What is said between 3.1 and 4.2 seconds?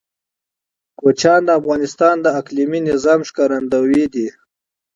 ښکارندوی